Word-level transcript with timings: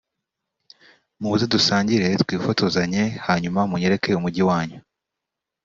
muze 1.21 1.45
dusangire 1.53 2.07
twifotozanye 2.23 3.03
hanyuma 3.25 3.59
munyereke 3.69 4.09
umujyi 4.19 4.43
wanyu 4.49 4.79